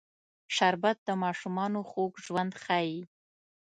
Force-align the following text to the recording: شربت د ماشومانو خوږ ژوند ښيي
شربت 0.55 0.97
د 1.07 1.09
ماشومانو 1.23 1.79
خوږ 1.89 2.13
ژوند 2.25 2.51
ښيي 2.63 3.01